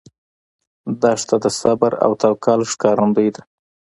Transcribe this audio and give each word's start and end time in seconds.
دښته 1.01 1.35
د 1.43 1.45
صبر 1.59 1.91
او 2.05 2.11
توکل 2.21 2.61
ښکارندوی 2.71 3.29
ده. 3.35 3.41